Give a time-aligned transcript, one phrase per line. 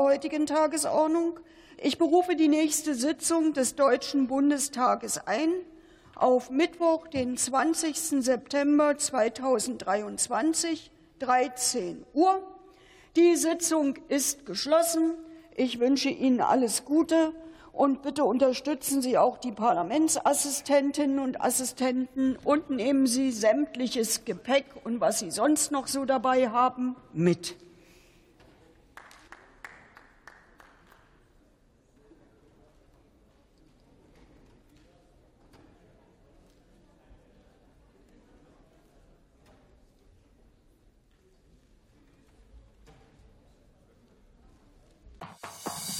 [0.00, 1.38] heutigen Tagesordnung.
[1.76, 5.52] Ich berufe die nächste Sitzung des Deutschen Bundestages ein
[6.14, 8.22] auf Mittwoch, den 20.
[8.24, 12.42] September 2023, 13 Uhr.
[13.16, 15.14] Die Sitzung ist geschlossen.
[15.54, 17.34] Ich wünsche Ihnen alles Gute
[17.72, 25.00] und bitte unterstützen Sie auch die Parlamentsassistentinnen und Assistenten und nehmen Sie sämtliches Gepäck und
[25.00, 27.56] was Sie sonst noch so dabei haben mit.